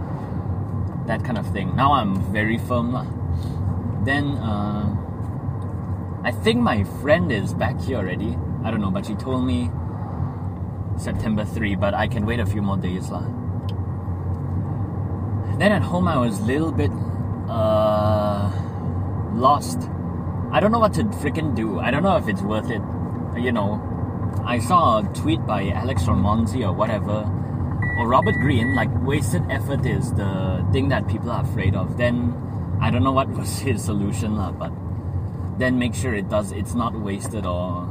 That 1.11 1.25
kind 1.25 1.37
of 1.37 1.51
thing. 1.51 1.75
Now 1.75 1.99
I'm 1.99 2.15
very 2.31 2.59
firm 2.71 2.95
lah. 2.95 3.11
Then 4.07 4.39
uh, 4.39 4.95
I 6.23 6.31
think 6.31 6.63
my 6.63 6.87
friend 7.03 7.35
is 7.35 7.51
back 7.51 7.83
here 7.83 7.99
already. 7.99 8.39
I 8.63 8.71
don't 8.71 8.81
know, 8.81 8.95
but 8.95 9.11
she 9.11 9.19
told 9.19 9.43
me 9.43 9.75
September 10.95 11.45
3, 11.45 11.75
but 11.75 11.95
I 11.95 12.07
can 12.07 12.27
wait 12.27 12.39
a 12.39 12.47
few 12.47 12.63
more 12.63 12.79
days 12.79 13.11
lah. 13.11 13.40
Then 15.61 15.73
at 15.73 15.83
home 15.83 16.09
I 16.09 16.17
was 16.17 16.41
a 16.41 16.45
little 16.45 16.73
bit 16.73 16.91
uh, 17.47 18.51
lost. 19.35 19.91
I 20.53 20.59
don't 20.59 20.73
know 20.73 20.79
what 20.79 20.95
to 20.95 21.05
freaking 21.21 21.55
do. 21.55 21.79
I 21.79 21.91
don't 21.91 22.03
know 22.03 22.17
if 22.17 22.29
it's 22.29 22.41
worth 22.41 22.71
it. 22.71 22.81
You 23.37 23.53
know, 23.53 23.77
I 24.47 24.59
saw 24.59 25.01
a 25.01 25.03
tweet 25.13 25.47
by 25.47 25.69
Alex 25.69 26.05
Hormozi 26.05 26.67
or 26.67 26.73
whatever, 26.73 27.29
or 27.99 28.09
Robert 28.09 28.37
Greene, 28.41 28.75
like 28.75 28.89
wasted 29.05 29.43
effort 29.51 29.85
is 29.85 30.15
the 30.15 30.67
thing 30.73 30.89
that 30.89 31.07
people 31.09 31.31
are 31.31 31.43
afraid 31.43 31.75
of. 31.77 31.99
Then 31.99 32.33
I 32.81 32.91
don't 32.91 33.05
know 33.05 33.13
what 33.13 33.29
was 33.37 33.59
his 33.59 33.85
solution, 33.85 34.39
lah, 34.39 34.53
but 34.53 34.73
then 35.59 35.79
make 35.79 35.95
sure 35.95 36.15
it 36.15 36.31
does 36.31 36.53
it's 36.53 36.75
not 36.75 36.99
wasted 36.99 37.45
or 37.45 37.85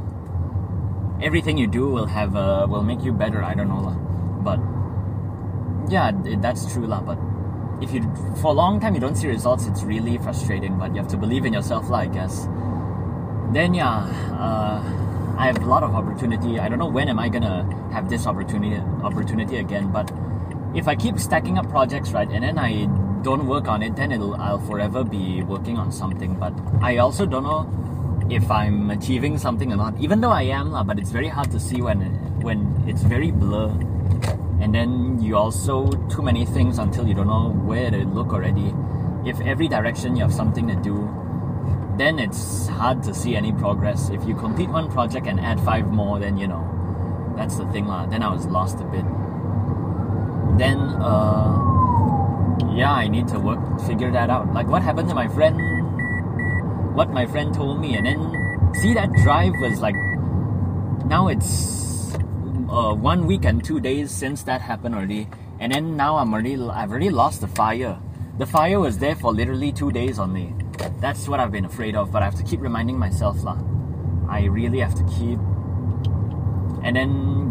everything 1.22 1.56
you 1.56 1.68
do 1.68 1.86
will 1.86 2.06
have 2.06 2.34
will 2.34 2.82
make 2.82 3.04
you 3.04 3.12
better. 3.12 3.44
I 3.44 3.54
don't 3.54 3.68
know, 3.68 3.94
but 4.42 4.58
yeah, 5.88 6.10
that's 6.42 6.66
true, 6.72 6.88
lah. 6.88 7.00
But 7.00 7.29
if 7.80 7.92
you 7.92 8.02
for 8.40 8.48
a 8.48 8.56
long 8.56 8.80
time 8.80 8.94
you 8.94 9.00
don't 9.00 9.16
see 9.16 9.28
results, 9.28 9.66
it's 9.66 9.82
really 9.82 10.18
frustrating. 10.18 10.78
But 10.78 10.94
you 10.94 11.00
have 11.00 11.10
to 11.10 11.16
believe 11.16 11.44
in 11.44 11.52
yourself, 11.52 11.88
lah, 11.88 12.00
I 12.00 12.06
guess. 12.06 12.46
Then 13.52 13.74
yeah, 13.74 14.06
uh, 14.38 14.82
I 15.38 15.46
have 15.46 15.62
a 15.62 15.66
lot 15.66 15.82
of 15.82 15.94
opportunity. 15.94 16.58
I 16.60 16.68
don't 16.68 16.78
know 16.78 16.86
when 16.88 17.08
am 17.08 17.18
I 17.18 17.28
gonna 17.28 17.64
have 17.92 18.08
this 18.08 18.26
opportunity 18.26 18.76
opportunity 19.02 19.56
again. 19.56 19.90
But 19.90 20.10
if 20.74 20.86
I 20.86 20.94
keep 20.94 21.18
stacking 21.18 21.58
up 21.58 21.68
projects, 21.68 22.12
right, 22.12 22.28
and 22.28 22.44
then 22.44 22.58
I 22.58 22.86
don't 23.22 23.46
work 23.46 23.68
on 23.68 23.82
it, 23.82 23.96
then 23.96 24.12
it'll 24.12 24.34
I'll 24.36 24.60
forever 24.60 25.04
be 25.04 25.42
working 25.42 25.78
on 25.78 25.92
something. 25.92 26.34
But 26.34 26.52
I 26.80 26.98
also 26.98 27.26
don't 27.26 27.44
know 27.44 27.68
if 28.30 28.50
I'm 28.50 28.90
achieving 28.90 29.38
something 29.38 29.72
or 29.72 29.76
not. 29.76 29.98
Even 29.98 30.20
though 30.20 30.30
I 30.30 30.42
am, 30.42 30.70
lah, 30.70 30.84
but 30.84 30.98
it's 30.98 31.10
very 31.10 31.28
hard 31.28 31.50
to 31.50 31.60
see 31.60 31.82
when 31.82 32.00
when 32.42 32.84
it's 32.86 33.02
very 33.02 33.30
blur. 33.30 33.72
And 34.60 34.74
then 34.74 35.20
you 35.22 35.36
also 35.36 35.90
too 36.08 36.22
many 36.22 36.44
things 36.44 36.78
until 36.78 37.08
you 37.08 37.14
don't 37.14 37.28
know 37.28 37.50
where 37.50 37.90
to 37.90 38.04
look 38.04 38.32
already. 38.32 38.74
If 39.24 39.40
every 39.40 39.68
direction 39.68 40.16
you 40.16 40.22
have 40.22 40.32
something 40.32 40.68
to 40.68 40.76
do, 40.76 41.08
then 41.96 42.18
it's 42.18 42.66
hard 42.68 43.02
to 43.04 43.14
see 43.14 43.36
any 43.36 43.52
progress. 43.52 44.10
If 44.10 44.24
you 44.26 44.34
complete 44.34 44.70
one 44.70 44.90
project 44.90 45.26
and 45.26 45.40
add 45.40 45.60
five 45.60 45.86
more, 45.88 46.18
then 46.18 46.38
you 46.38 46.48
know 46.48 46.64
that's 47.36 47.56
the 47.56 47.66
thing 47.72 47.86
lah. 47.86 48.06
Then 48.06 48.22
I 48.22 48.32
was 48.32 48.46
lost 48.46 48.80
a 48.80 48.84
bit. 48.84 49.04
Then 50.58 50.78
uh, 51.00 51.56
yeah, 52.72 52.92
I 52.92 53.08
need 53.08 53.28
to 53.28 53.38
work 53.38 53.60
figure 53.86 54.10
that 54.10 54.30
out. 54.30 54.52
Like 54.54 54.68
what 54.68 54.82
happened 54.82 55.08
to 55.08 55.14
my 55.14 55.28
friend? 55.28 55.56
What 56.94 57.10
my 57.10 57.26
friend 57.26 57.54
told 57.54 57.80
me, 57.80 57.96
and 57.96 58.06
then 58.06 58.72
see 58.74 58.94
that 58.94 59.12
drive 59.24 59.52
was 59.60 59.80
like 59.80 59.96
now 61.06 61.28
it's 61.28 61.89
uh, 62.70 62.94
one 62.94 63.26
week 63.26 63.44
and 63.44 63.64
two 63.64 63.80
days 63.80 64.10
since 64.10 64.42
that 64.44 64.60
happened 64.60 64.94
already, 64.94 65.28
and 65.58 65.72
then 65.72 65.96
now 65.96 66.16
I'm 66.16 66.32
already 66.32 66.54
I've 66.54 66.90
already 66.90 67.10
lost 67.10 67.40
the 67.40 67.48
fire. 67.48 67.98
The 68.38 68.46
fire 68.46 68.78
was 68.78 68.98
there 68.98 69.16
for 69.16 69.32
literally 69.32 69.72
two 69.72 69.90
days 69.90 70.18
only. 70.18 70.54
That's 71.00 71.28
what 71.28 71.40
I've 71.40 71.52
been 71.52 71.64
afraid 71.64 71.96
of, 71.96 72.12
but 72.12 72.22
I 72.22 72.24
have 72.24 72.36
to 72.36 72.44
keep 72.44 72.60
reminding 72.60 72.98
myself 72.98 73.42
lah. 73.42 73.58
I 74.28 74.44
really 74.44 74.78
have 74.78 74.94
to 74.94 75.04
keep. 75.04 75.38
And 76.82 76.96
then 76.96 77.50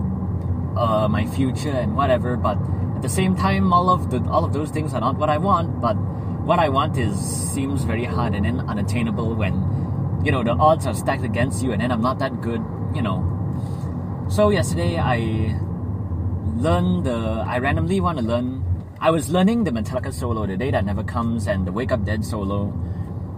uh, 0.78 1.08
my 1.10 1.26
future 1.28 1.70
and 1.70 1.96
whatever. 1.96 2.38
But 2.38 2.58
at 2.96 3.02
the 3.02 3.10
same 3.10 3.36
time, 3.36 3.74
all 3.74 3.90
of 3.90 4.10
the 4.10 4.24
all 4.30 4.46
of 4.46 4.54
those 4.54 4.72
things 4.72 4.94
are 4.94 5.02
not 5.02 5.18
what 5.18 5.30
I 5.30 5.38
want. 5.38 5.82
But 5.82 5.96
what 6.48 6.60
I 6.60 6.70
want 6.70 6.98
is 6.98 7.20
seems 7.20 7.84
very 7.84 8.06
hard 8.06 8.34
and 8.34 8.46
then 8.46 8.62
unattainable 8.62 9.36
when 9.36 9.54
you 10.24 10.32
know 10.32 10.44
the 10.44 10.54
odds 10.54 10.88
are 10.88 10.96
stacked 10.96 11.24
against 11.24 11.62
you, 11.62 11.74
and 11.74 11.82
then 11.82 11.92
I'm 11.92 12.02
not 12.02 12.20
that 12.20 12.42
good. 12.42 12.64
You 12.96 13.02
know. 13.02 13.39
So 14.30 14.52
yesterday 14.52 15.00
I 15.00 15.58
learned 16.56 17.04
the. 17.04 17.44
I 17.50 17.58
randomly 17.58 18.00
want 18.00 18.20
to 18.20 18.24
learn. 18.24 18.64
I 19.02 19.10
was 19.10 19.28
learning 19.32 19.64
the 19.64 19.72
Metallica 19.72 20.14
solo, 20.14 20.46
the 20.46 20.56
day 20.56 20.70
that 20.70 20.86
never 20.86 21.04
comes, 21.04 21.48
and 21.48 21.66
the 21.66 21.72
Wake 21.72 21.92
Up 21.92 22.06
Dead 22.06 22.24
solo. 22.24 22.72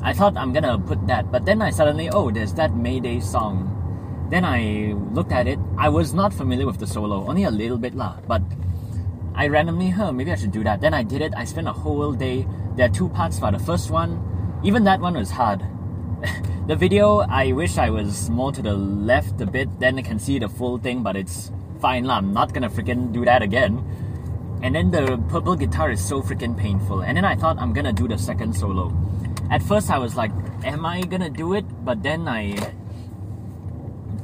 I 0.03 0.11
thought 0.11 0.35
I'm 0.35 0.51
gonna 0.51 0.77
put 0.77 1.07
that, 1.07 1.31
but 1.31 1.45
then 1.45 1.61
I 1.61 1.69
suddenly, 1.69 2.09
oh, 2.09 2.29
there's 2.29 2.53
that 2.55 2.75
Mayday 2.75 3.21
song. 3.21 3.71
Then 4.29 4.43
I 4.43 4.93
looked 5.13 5.31
at 5.31 5.47
it. 5.47 5.59
I 5.77 5.87
was 5.87 6.13
not 6.13 6.33
familiar 6.33 6.65
with 6.65 6.77
the 6.77 6.87
solo, 6.87 7.25
only 7.25 7.45
a 7.45 7.51
little 7.51 7.77
bit 7.77 7.95
lah. 7.95 8.17
But 8.27 8.41
I 9.33 9.47
randomly, 9.47 9.91
huh, 9.91 10.11
maybe 10.11 10.33
I 10.33 10.35
should 10.35 10.51
do 10.51 10.63
that. 10.65 10.81
Then 10.81 10.93
I 10.93 11.03
did 11.03 11.21
it. 11.21 11.33
I 11.37 11.45
spent 11.45 11.69
a 11.69 11.73
whole 11.73 12.11
day. 12.11 12.45
There 12.75 12.85
are 12.85 12.91
two 12.91 13.07
parts 13.07 13.39
for 13.39 13.49
the 13.49 13.59
first 13.59 13.91
one. 13.91 14.19
Even 14.61 14.83
that 14.83 14.99
one 14.99 15.13
was 15.13 15.31
hard. 15.31 15.63
the 16.67 16.75
video, 16.75 17.19
I 17.19 17.51
wish 17.51 17.77
I 17.77 17.89
was 17.89 18.29
more 18.29 18.51
to 18.51 18.61
the 18.61 18.73
left 18.73 19.41
a 19.41 19.45
bit. 19.45 19.67
Then 19.79 19.97
I 19.97 20.01
can 20.01 20.19
see 20.19 20.39
the 20.39 20.49
full 20.49 20.77
thing, 20.77 21.03
but 21.03 21.15
it's 21.15 21.51
fine 21.79 22.05
lah. 22.05 22.17
I'm 22.17 22.33
not 22.33 22.53
gonna 22.53 22.69
freaking 22.69 23.11
do 23.11 23.25
that 23.25 23.41
again. 23.41 23.83
And 24.63 24.75
then 24.75 24.91
the 24.91 25.17
purple 25.29 25.55
guitar 25.55 25.91
is 25.91 26.03
so 26.03 26.21
freaking 26.21 26.55
painful. 26.57 27.01
And 27.01 27.17
then 27.17 27.25
I 27.25 27.35
thought 27.35 27.57
I'm 27.57 27.73
gonna 27.73 27.93
do 27.93 28.07
the 28.07 28.17
second 28.17 28.53
solo 28.53 28.93
at 29.51 29.61
first 29.61 29.91
I 29.91 29.99
was 29.99 30.15
like, 30.15 30.31
am 30.63 30.85
I 30.85 31.01
gonna 31.01 31.29
do 31.29 31.53
it? 31.53 31.65
But 31.83 32.01
then 32.01 32.27
I 32.27 32.55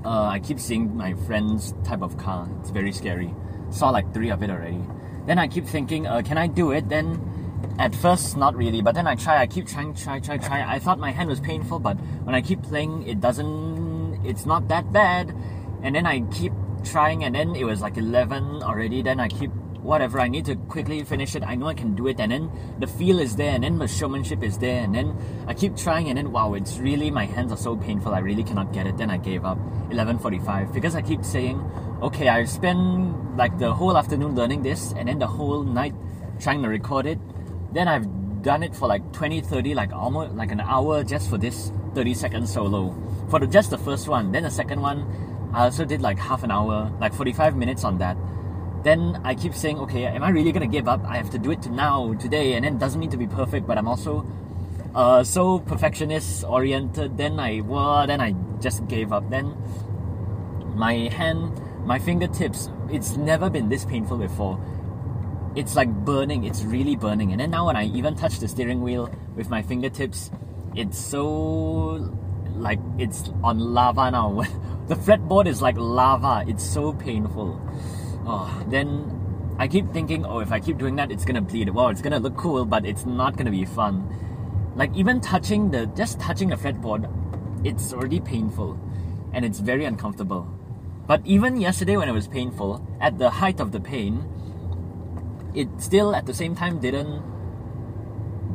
uh, 0.06 0.28
I 0.32 0.40
keep 0.40 0.58
seeing 0.58 0.96
my 0.96 1.14
friend's 1.28 1.74
type 1.84 2.02
of 2.02 2.18
car. 2.18 2.48
It's 2.62 2.70
very 2.70 2.94
scary. 2.94 3.36
Saw 3.70 3.90
like 3.90 4.14
three 4.14 4.32
of 4.32 4.42
it 4.42 4.50
already. 4.50 4.80
Then 5.26 5.38
I 5.38 5.50
keep 5.50 5.66
thinking, 5.66 6.08
uh, 6.08 6.22
can 6.24 6.38
I 6.38 6.48
do 6.48 6.72
it? 6.72 6.88
Then 6.88 7.20
at 7.80 7.94
first 7.96 8.38
not 8.38 8.56
really, 8.56 8.82
but 8.82 8.96
then 8.96 9.08
I 9.08 9.16
try. 9.16 9.42
I 9.42 9.48
keep 9.48 9.68
trying, 9.68 9.94
try, 9.94 10.20
try, 10.20 10.38
try. 10.38 10.64
I 10.64 10.80
thought 10.80 11.00
my 11.00 11.12
hand 11.12 11.30
was 11.30 11.40
painful, 11.40 11.80
but 11.80 11.96
when 12.24 12.36
I 12.36 12.42
keep 12.42 12.64
playing, 12.64 13.08
it 13.08 13.20
doesn't. 13.20 14.26
It's 14.26 14.46
not 14.46 14.68
that 14.68 14.92
bad. 14.92 15.36
And 15.84 15.96
then 15.96 16.06
I 16.06 16.22
keep 16.32 16.54
trying, 16.84 17.24
and 17.24 17.36
then 17.36 17.56
it 17.56 17.66
was 17.66 17.82
like 17.82 17.98
11 17.98 18.64
already. 18.64 19.02
Then 19.02 19.20
I 19.20 19.28
keep 19.28 19.52
whatever 19.82 20.20
I 20.20 20.28
need 20.28 20.44
to 20.46 20.56
quickly 20.56 21.04
finish 21.04 21.36
it. 21.36 21.44
I 21.44 21.56
know 21.56 21.68
I 21.68 21.74
can 21.74 21.96
do 21.96 22.08
it, 22.08 22.20
and 22.20 22.32
then 22.32 22.52
the 22.80 22.88
feel 22.88 23.20
is 23.20 23.36
there, 23.36 23.54
and 23.54 23.64
then 23.64 23.78
the 23.78 23.88
showmanship 23.88 24.44
is 24.44 24.58
there, 24.58 24.84
and 24.84 24.94
then 24.94 25.16
I 25.48 25.54
keep 25.54 25.78
trying, 25.78 26.10
and 26.10 26.18
then 26.18 26.32
wow, 26.32 26.56
it's 26.56 26.78
really 26.80 27.12
my 27.12 27.26
hands 27.26 27.52
are 27.52 27.58
so 27.58 27.78
painful. 27.78 28.14
I 28.14 28.20
really 28.20 28.44
cannot 28.44 28.74
get 28.74 28.88
it. 28.88 28.98
Then 28.98 29.10
I 29.10 29.18
gave 29.18 29.46
up. 29.46 29.58
11:45 29.92 30.74
because 30.74 30.96
I 30.96 31.02
keep 31.02 31.24
saying, 31.24 31.64
okay, 32.02 32.28
I 32.28 32.44
spent 32.44 33.38
like 33.38 33.58
the 33.58 33.74
whole 33.74 33.96
afternoon 33.98 34.36
learning 34.36 34.64
this, 34.64 34.94
and 34.98 35.08
then 35.08 35.20
the 35.20 35.28
whole 35.28 35.64
night 35.64 35.94
trying 36.40 36.62
to 36.64 36.70
record 36.70 37.06
it. 37.06 37.20
Then 37.78 37.88
I've 37.88 38.42
done 38.42 38.64
it 38.64 38.76
for 38.76 38.88
like 38.88 39.14
20, 39.14 39.42
30, 39.42 39.76
like 39.76 39.94
almost 39.94 40.34
like 40.34 40.52
an 40.52 40.62
hour 40.62 41.04
just 41.04 41.30
for 41.30 41.38
this 41.38 41.72
30 41.94 42.14
second 42.16 42.50
solo 42.50 42.96
for 43.30 43.40
the, 43.40 43.46
just 43.46 43.70
the 43.70 43.78
first 43.78 44.08
one. 44.08 44.32
Then 44.32 44.44
the 44.44 44.50
second 44.50 44.82
one, 44.82 45.06
I 45.54 45.66
also 45.66 45.86
did 45.86 46.02
like 46.02 46.18
half 46.18 46.44
an 46.44 46.50
hour, 46.50 46.92
like 47.00 47.14
45 47.14 47.56
minutes 47.56 47.84
on 47.84 48.00
that 48.00 48.18
then 48.84 49.20
I 49.24 49.36
keep 49.36 49.54
saying, 49.54 49.80
okay, 49.80 50.06
am 50.06 50.24
I 50.24 50.30
really 50.30 50.54
gonna 50.54 50.68
give 50.68 50.88
up? 50.88 51.04
I 51.06 51.18
have 51.18 51.30
to 51.32 51.38
do 51.38 51.52
it 51.52 51.62
to 51.64 51.70
now, 51.70 52.14
today, 52.14 52.54
and 52.54 52.64
then 52.64 52.76
it 52.76 52.80
doesn't 52.80 53.00
need 53.00 53.12
to 53.12 53.18
be 53.18 53.28
perfect, 53.28 53.68
but 53.68 53.78
I'm 53.78 53.88
also 53.88 54.26
uh, 54.96 55.24
so 55.24 55.60
perfectionist 55.60 56.46
oriented. 56.46 57.18
Then 57.18 57.40
I, 57.40 57.62
well, 57.62 58.08
then 58.08 58.22
I 58.22 58.34
just 58.62 58.88
gave 58.88 59.12
up. 59.12 59.30
Then 59.30 59.56
my 60.76 61.12
hand, 61.12 61.52
my 61.86 62.00
fingertips, 62.00 62.70
it's 62.90 63.18
never 63.18 63.50
been 63.50 63.68
this 63.68 63.84
painful 63.84 64.18
before. 64.18 64.58
It's 65.58 65.76
like 65.76 65.90
burning, 65.90 66.46
it's 66.46 66.64
really 66.64 66.96
burning. 66.96 67.32
And 67.32 67.42
then 67.42 67.52
now 67.52 67.66
when 67.66 67.76
I 67.76 67.86
even 67.88 68.16
touch 68.16 68.40
the 68.40 68.48
steering 68.48 68.82
wheel 68.82 69.10
with 69.36 69.50
my 69.50 69.62
fingertips, 69.62 70.32
it's 70.76 70.98
so 70.98 72.14
like 72.56 72.80
it's 72.98 73.30
on 73.44 73.60
lava 73.60 74.12
now. 74.12 74.44
the 74.88 74.96
fretboard 74.96 75.48
is 75.48 75.62
like 75.62 75.76
lava. 75.78 76.46
It's 76.48 76.64
so 76.64 76.94
painful 76.94 77.60
oh, 78.28 78.64
then 78.68 79.56
I 79.58 79.68
keep 79.68 79.92
thinking, 79.92 80.26
oh, 80.26 80.40
if 80.40 80.52
I 80.52 80.60
keep 80.60 80.78
doing 80.78 80.96
that, 80.98 81.12
it's 81.12 81.26
gonna 81.26 81.42
bleed. 81.42 81.70
Well, 81.70 81.88
it's 81.88 82.02
gonna 82.02 82.20
look 82.20 82.38
cool, 82.38 82.66
but 82.66 82.86
it's 82.86 83.06
not 83.06 83.38
gonna 83.38 83.52
be 83.52 83.66
fun. 83.66 84.14
Like 84.76 84.96
even 84.96 85.20
touching 85.22 85.72
the, 85.72 85.88
just 85.88 86.20
touching 86.20 86.50
the 86.50 86.56
fretboard, 86.56 87.10
it's 87.66 87.94
already 87.94 88.20
painful, 88.20 88.78
and 89.34 89.44
it's 89.44 89.60
very 89.60 89.86
uncomfortable. 89.86 90.48
But 91.08 91.22
even 91.26 91.60
yesterday 91.60 91.98
when 91.98 92.10
it 92.10 92.12
was 92.12 92.28
painful, 92.28 92.86
at 93.00 93.18
the 93.18 93.30
height 93.30 93.60
of 93.60 93.72
the 93.72 93.80
pain, 93.80 94.26
it 95.54 95.68
still 95.78 96.16
at 96.16 96.26
the 96.26 96.34
same 96.34 96.56
time 96.56 96.80
didn't 96.80 97.22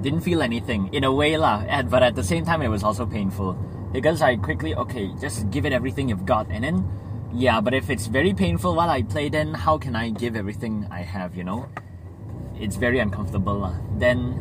didn't 0.02 0.20
feel 0.20 0.42
anything 0.42 0.92
in 0.92 1.04
a 1.04 1.12
way 1.12 1.37
lah. 1.37 1.64
But 1.84 2.02
at 2.02 2.14
the 2.14 2.25
same 2.25 2.44
time, 2.44 2.62
it 2.62 2.68
was 2.68 2.82
also 2.82 3.06
painful 3.06 3.54
because 3.92 4.22
I 4.22 4.37
quickly 4.37 4.75
okay, 4.75 5.12
just 5.20 5.50
give 5.50 5.66
it 5.66 5.72
everything 5.72 6.08
you've 6.08 6.26
got, 6.26 6.49
and 6.50 6.64
then 6.64 6.88
yeah, 7.34 7.61
but 7.61 7.72
if 7.72 7.88
it's 7.88 8.08
very 8.08 8.34
painful 8.34 8.75
while 8.75 8.90
I 8.90 9.02
play, 9.02 9.30
then 9.30 9.54
how 9.54 9.78
can 9.78 9.96
I 9.96 10.11
give 10.11 10.37
everything 10.37 10.87
I 10.90 11.00
have, 11.00 11.34
you 11.34 11.44
know? 11.44 11.66
It's 12.61 12.76
very 12.76 12.99
uncomfortable. 12.99 13.64
Uh. 13.64 13.72
Then, 13.96 14.37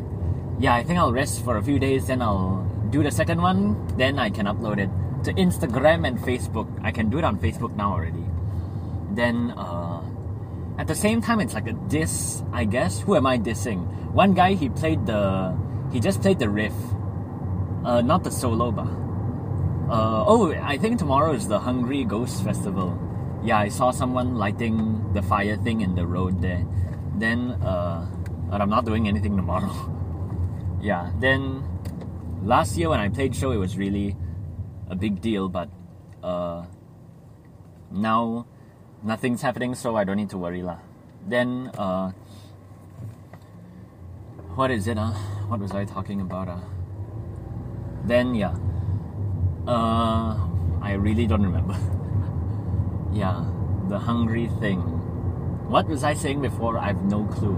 yeah, 0.60 0.74
I 0.74 0.84
think 0.84 0.98
I'll 0.98 1.12
rest 1.12 1.42
for 1.42 1.56
a 1.56 1.62
few 1.62 1.78
days, 1.78 2.06
then 2.06 2.20
I'll 2.20 2.68
do 2.90 3.02
the 3.02 3.10
second 3.10 3.40
one, 3.40 3.80
then 3.96 4.18
I 4.18 4.28
can 4.28 4.44
upload 4.44 4.76
it 4.78 4.90
to 5.24 5.32
Instagram 5.40 6.06
and 6.06 6.18
Facebook. 6.18 6.68
I 6.84 6.90
can 6.90 7.08
do 7.08 7.16
it 7.16 7.24
on 7.24 7.38
Facebook 7.38 7.74
now 7.76 7.92
already. 7.92 8.24
Then, 9.12 9.52
uh, 9.56 10.01
at 10.78 10.86
the 10.86 10.94
same 10.94 11.20
time, 11.20 11.40
it's 11.40 11.54
like 11.54 11.66
a 11.66 11.72
diss, 11.72 12.42
I 12.52 12.64
guess. 12.64 13.00
Who 13.00 13.16
am 13.16 13.26
I 13.26 13.38
dissing? 13.38 13.86
One 14.12 14.34
guy, 14.34 14.54
he 14.54 14.68
played 14.68 15.06
the, 15.06 15.56
he 15.92 16.00
just 16.00 16.22
played 16.22 16.38
the 16.38 16.48
riff, 16.48 16.74
uh, 17.84 18.00
not 18.00 18.24
the 18.24 18.30
solo, 18.30 18.70
but 18.70 18.88
uh, 19.92 20.24
oh, 20.26 20.52
I 20.62 20.78
think 20.78 20.98
tomorrow 20.98 21.32
is 21.32 21.48
the 21.48 21.58
Hungry 21.58 22.04
Ghost 22.04 22.42
Festival. 22.44 22.98
Yeah, 23.44 23.58
I 23.58 23.68
saw 23.68 23.90
someone 23.90 24.36
lighting 24.36 25.12
the 25.12 25.20
fire 25.20 25.56
thing 25.56 25.82
in 25.82 25.94
the 25.94 26.06
road 26.06 26.40
there. 26.40 26.64
Then, 27.18 27.50
uh, 27.60 28.06
but 28.48 28.60
I'm 28.60 28.70
not 28.70 28.86
doing 28.86 29.08
anything 29.08 29.36
tomorrow. 29.36 29.72
yeah, 30.80 31.10
then 31.18 31.62
last 32.42 32.78
year 32.78 32.88
when 32.88 33.00
I 33.00 33.08
played 33.08 33.36
show, 33.36 33.50
it 33.50 33.58
was 33.58 33.76
really 33.76 34.16
a 34.88 34.96
big 34.96 35.20
deal, 35.20 35.48
but 35.48 35.68
uh, 36.22 36.64
now 37.90 38.46
nothing's 39.02 39.42
happening, 39.42 39.74
so 39.74 39.96
I 39.96 40.04
don't 40.04 40.16
need 40.16 40.30
to 40.30 40.38
worry 40.38 40.62
lah. 40.62 40.78
Then, 41.26 41.70
uh, 41.78 42.10
what 44.54 44.70
is 44.70 44.86
it? 44.86 44.98
Uh? 44.98 45.12
What 45.48 45.60
was 45.60 45.72
I 45.72 45.84
talking 45.84 46.20
about? 46.20 46.48
Uh? 46.48 46.60
Then, 48.04 48.34
yeah 48.34 48.56
uh, 49.66 50.36
I 50.80 50.92
really 50.92 51.26
don't 51.26 51.42
remember. 51.42 51.76
yeah, 53.12 53.44
the 53.88 53.98
hungry 53.98 54.48
thing. 54.60 54.80
What 55.68 55.88
was 55.88 56.04
I 56.04 56.14
saying 56.14 56.42
before? 56.42 56.78
I 56.78 56.88
have 56.88 57.02
no 57.04 57.24
clue. 57.24 57.56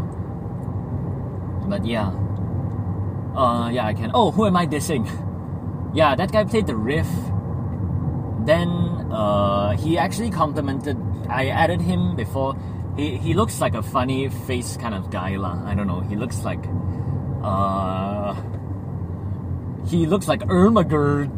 But 1.69 1.85
yeah. 1.85 2.13
Uh, 3.35 3.69
yeah, 3.71 3.87
I 3.87 3.95
can. 3.95 4.11
Oh, 4.15 4.31
who 4.31 4.47
am 4.47 4.57
I 4.57 4.67
dissing? 4.67 5.09
yeah, 5.95 6.15
that 6.15 6.31
guy 6.31 6.45
played 6.45 6.67
the 6.67 6.77
riff. 6.77 7.09
Then 8.45 8.69
uh, 9.11 9.77
he 9.77 9.99
actually 9.99 10.31
complimented. 10.31 10.97
I 11.29 11.49
added 11.49 11.81
him 11.81 12.17
before. 12.17 12.57
He 12.97 13.17
he 13.17 13.35
looks 13.35 13.61
like 13.61 13.75
a 13.75 13.83
funny 13.83 14.29
face 14.29 14.77
kind 14.77 14.95
of 14.95 15.11
guy 15.11 15.37
lah. 15.37 15.61
I 15.65 15.75
don't 15.75 15.87
know. 15.87 16.01
He 16.01 16.17
looks 16.17 16.45
like. 16.45 16.65
Uh, 17.43 18.35
he 19.87 20.07
looks 20.07 20.29
like 20.29 20.41
Ermagerd 20.41 21.31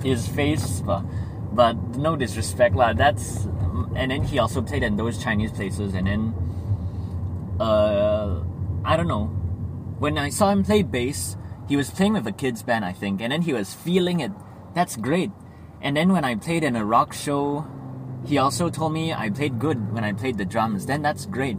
his 0.02 0.26
face, 0.26 0.80
but, 0.80 1.02
but 1.52 1.76
no 1.96 2.16
disrespect 2.16 2.74
lah. 2.74 2.92
That's 2.92 3.46
and 3.94 4.10
then 4.10 4.22
he 4.22 4.38
also 4.38 4.62
played 4.62 4.82
in 4.82 4.96
those 4.96 5.22
Chinese 5.22 5.52
places, 5.52 5.94
and 5.94 6.06
then 6.06 6.34
uh, 7.60 8.42
I 8.84 8.96
don't 8.96 9.08
know. 9.08 9.26
When 9.98 10.18
I 10.18 10.30
saw 10.30 10.50
him 10.50 10.64
play 10.64 10.82
bass, 10.82 11.36
he 11.68 11.76
was 11.76 11.90
playing 11.90 12.14
with 12.14 12.26
a 12.26 12.32
kids 12.32 12.62
band, 12.62 12.84
I 12.84 12.92
think, 12.92 13.20
and 13.20 13.30
then 13.32 13.42
he 13.42 13.52
was 13.52 13.74
feeling 13.74 14.20
it. 14.20 14.32
That's 14.74 14.96
great. 14.96 15.30
And 15.80 15.96
then 15.96 16.12
when 16.12 16.24
I 16.24 16.34
played 16.34 16.64
in 16.64 16.76
a 16.76 16.84
rock 16.84 17.12
show, 17.12 17.66
he 18.24 18.38
also 18.38 18.70
told 18.70 18.92
me 18.92 19.12
I 19.12 19.30
played 19.30 19.58
good 19.58 19.92
when 19.92 20.04
I 20.04 20.12
played 20.12 20.38
the 20.38 20.44
drums. 20.44 20.86
Then 20.86 21.02
that's 21.02 21.26
great. 21.26 21.56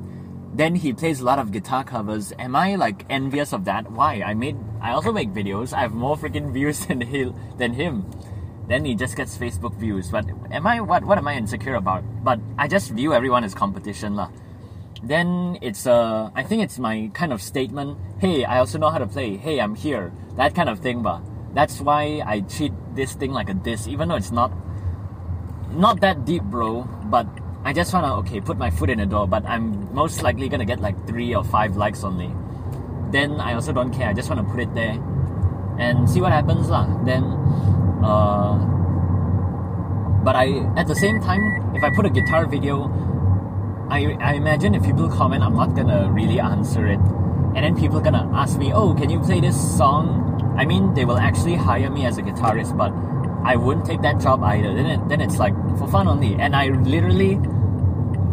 Then 0.54 0.76
he 0.76 0.94
plays 0.94 1.20
a 1.20 1.26
lot 1.26 1.40
of 1.40 1.52
guitar 1.52 1.84
covers. 1.84 2.32
Am 2.38 2.56
I 2.56 2.76
like 2.76 3.06
envious 3.10 3.54
of 3.54 3.66
that? 3.66 3.92
Why? 3.92 4.22
I 4.22 4.34
made 4.34 4.58
I 4.82 4.92
also 4.92 5.12
make 5.12 5.30
videos. 5.30 5.74
I 5.74 5.82
have 5.82 5.94
more 5.94 6.16
freaking 6.16 6.54
views 6.58 6.86
than 6.86 7.02
he 7.02 7.32
than 7.58 7.74
him 7.74 8.06
then 8.68 8.86
he 8.86 8.96
just 8.96 9.16
gets 9.16 9.38
Facebook 9.38 9.76
views. 9.76 10.10
But 10.10 10.26
am 10.52 10.68
I 10.68 10.82
what 10.82 11.04
what 11.04 11.18
am 11.18 11.28
I 11.28 11.36
insecure 11.36 11.76
about? 11.76 12.04
But 12.24 12.40
I 12.58 12.68
just 12.68 12.92
view 12.92 13.14
everyone 13.14 13.44
as 13.44 13.54
competition 13.54 14.16
lah. 14.16 14.30
Then 15.04 15.58
it's 15.62 15.86
uh 15.86 16.32
I 16.36 16.44
think 16.44 16.64
it's 16.64 16.80
my 16.80 17.12
kind 17.14 17.34
of 17.34 17.42
statement. 17.42 17.98
Hey, 18.20 18.46
I 18.46 18.60
also 18.60 18.78
know 18.78 18.90
how 18.90 19.00
to 19.00 19.08
play. 19.08 19.36
Hey, 19.38 19.60
I'm 19.60 19.76
here. 19.76 20.12
That 20.38 20.56
kind 20.56 20.70
of 20.70 20.80
thing, 20.80 21.02
but 21.02 21.22
That's 21.54 21.86
why 21.86 22.26
I 22.26 22.42
treat 22.42 22.74
this 22.98 23.14
thing 23.14 23.30
like 23.30 23.46
a 23.46 23.54
diss, 23.54 23.86
even 23.86 24.10
though 24.10 24.18
it's 24.18 24.34
not 24.34 24.50
not 25.76 26.02
that 26.02 26.26
deep, 26.26 26.44
bro. 26.44 26.84
But 27.06 27.28
I 27.64 27.74
just 27.74 27.94
wanna 27.94 28.16
okay 28.20 28.42
put 28.42 28.58
my 28.58 28.70
foot 28.70 28.90
in 28.90 29.00
the 29.00 29.06
door. 29.06 29.28
But 29.28 29.46
I'm 29.46 29.94
most 29.94 30.24
likely 30.24 30.50
gonna 30.50 30.66
get 30.66 30.80
like 30.80 30.96
three 31.08 31.36
or 31.36 31.44
five 31.44 31.76
likes 31.78 32.04
only. 32.04 32.34
Then 33.12 33.40
I 33.40 33.54
also 33.54 33.74
don't 33.74 33.92
care. 33.94 34.10
I 34.10 34.14
just 34.14 34.30
wanna 34.30 34.44
put 34.44 34.60
it 34.60 34.74
there 34.74 34.98
and 35.78 36.10
see 36.10 36.22
what 36.22 36.32
happens 36.32 36.70
lah. 36.70 36.86
Then, 37.04 37.24
uh, 38.04 38.58
but 40.24 40.36
I 40.36 40.66
at 40.78 40.88
the 40.88 40.96
same 40.96 41.22
time, 41.22 41.76
if 41.76 41.84
I 41.84 41.90
put 41.96 42.06
a 42.06 42.10
guitar 42.10 42.46
video, 42.46 42.90
I 43.90 44.18
I 44.20 44.34
imagine 44.34 44.76
if 44.76 44.84
people 44.84 45.10
comment, 45.10 45.44
I'm 45.44 45.56
not 45.56 45.76
gonna 45.76 46.12
really 46.12 46.40
answer 46.40 46.88
it, 46.88 47.00
and 47.56 47.62
then 47.64 47.76
people 47.76 48.00
gonna 48.00 48.30
ask 48.34 48.58
me, 48.58 48.74
oh, 48.74 48.94
can 48.94 49.10
you 49.10 49.20
play 49.20 49.42
this 49.42 49.58
song? 49.78 50.22
I 50.58 50.66
mean, 50.66 50.94
they 50.94 51.06
will 51.06 51.18
actually 51.18 51.56
hire 51.56 51.90
me 51.90 52.06
as 52.06 52.18
a 52.18 52.22
guitarist, 52.22 52.78
but 52.78 52.94
I 53.44 53.56
wouldn't 53.56 53.86
take 53.86 54.02
that 54.02 54.20
job 54.20 54.44
either. 54.44 54.74
Then 54.74 54.86
it, 54.86 55.10
then 55.10 55.22
it's 55.22 55.38
like 55.38 55.54
for 55.78 55.88
fun 55.88 56.08
only, 56.08 56.36
and 56.36 56.56
I 56.56 56.70
literally. 56.70 57.40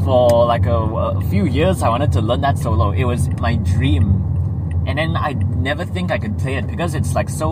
For 0.01 0.47
like 0.47 0.65
a, 0.65 0.79
a 0.79 1.21
few 1.29 1.45
years, 1.45 1.83
I 1.83 1.91
wanted 1.91 2.11
to 2.13 2.23
learn 2.23 2.41
that 2.41 2.57
solo. 2.57 2.93
It 2.93 3.05
was 3.05 3.29
my 3.39 3.57
dream 3.57 4.21
and 4.87 4.99
then 4.99 5.15
I 5.15 5.33
never 5.35 5.85
think 5.85 6.11
I 6.11 6.19
could 6.19 6.39
play 6.39 6.55
it 6.57 6.67
because 6.67 6.95
it's 6.95 7.15
like 7.15 7.29
so 7.29 7.51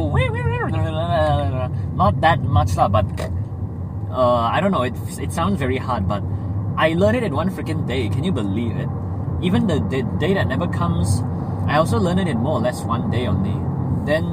not 1.95 2.21
that 2.21 2.41
much 2.43 2.77
lah, 2.77 2.89
but 2.89 3.07
uh, 4.11 4.49
I 4.55 4.61
don't 4.61 4.73
know. 4.73 4.83
It 4.83 4.95
it 5.21 5.33
sounds 5.33 5.59
very 5.59 5.77
hard, 5.77 6.09
but 6.09 6.23
I 6.77 6.95
learned 6.95 7.17
it 7.19 7.23
in 7.23 7.35
one 7.35 7.51
freaking 7.51 7.87
day. 7.87 8.09
Can 8.09 8.25
you 8.25 8.33
believe 8.33 8.77
it? 8.77 8.89
Even 9.43 9.67
the, 9.67 9.79
the 9.91 10.03
day 10.19 10.35
that 10.35 10.49
never 10.49 10.67
comes, 10.67 11.23
I 11.67 11.77
also 11.77 11.99
learned 11.99 12.21
it 12.21 12.29
in 12.29 12.39
more 12.39 12.59
or 12.59 12.61
less 12.61 12.83
one 12.83 13.11
day 13.11 13.27
only. 13.27 13.55
Then, 14.05 14.25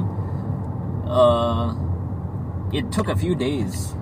uh, 1.06 1.74
it 2.76 2.92
took 2.92 3.08
a 3.08 3.16
few 3.16 3.34
days 3.34 3.94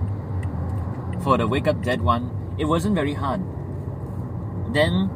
for 1.23 1.37
the 1.37 1.47
wake 1.47 1.67
up 1.67 1.81
dead 1.81 2.01
one. 2.01 2.29
It 2.57 2.65
wasn't 2.65 2.93
very 2.93 3.13
hard. 3.13 3.41
Then, 4.73 5.09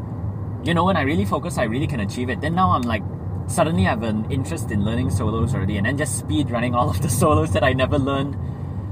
you 0.63 0.73
know, 0.73 0.85
when 0.85 0.95
I 0.95 1.01
really 1.01 1.25
focus, 1.25 1.57
I 1.57 1.63
really 1.63 1.87
can 1.87 1.99
achieve 1.99 2.29
it. 2.29 2.39
Then 2.39 2.55
now 2.55 2.71
I'm 2.71 2.83
like 2.83 3.03
suddenly 3.47 3.85
I 3.85 3.89
have 3.89 4.03
an 4.03 4.31
interest 4.31 4.71
in 4.71 4.85
learning 4.85 5.09
solos 5.09 5.55
already 5.55 5.77
and 5.77 5.85
then 5.85 5.97
just 5.97 6.19
speed 6.19 6.51
running 6.51 6.73
all 6.73 6.89
of 6.93 7.01
the 7.01 7.09
solos 7.09 7.51
that 7.51 7.63
I 7.63 7.73
never 7.73 7.99
learned. 7.99 8.37